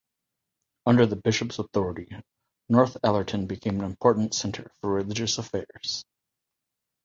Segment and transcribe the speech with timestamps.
[0.87, 2.09] Under the Bishop's authority
[2.71, 6.03] Northallerton became an important centre for religious affairs.